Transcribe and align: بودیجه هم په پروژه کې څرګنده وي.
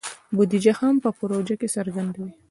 بودیجه 0.35 0.73
هم 0.79 0.95
په 1.03 1.09
پروژه 1.19 1.55
کې 1.59 1.67
څرګنده 1.75 2.17
وي. 2.23 2.33